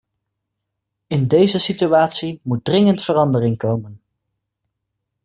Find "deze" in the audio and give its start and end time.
1.27-1.59